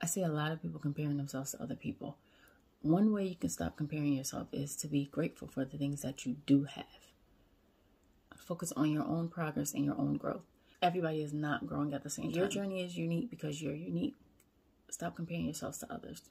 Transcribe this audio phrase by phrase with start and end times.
[0.00, 2.16] I see a lot of people comparing themselves to other people.
[2.82, 6.24] One way you can stop comparing yourself is to be grateful for the things that
[6.24, 6.84] you do have.
[8.36, 10.42] Focus on your own progress and your own growth.
[10.82, 12.34] Everybody is not growing at the same time.
[12.34, 14.16] Your journey is unique because you're unique.
[14.90, 16.22] Stop comparing yourselves to others.